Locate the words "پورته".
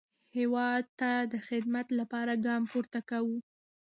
2.71-2.99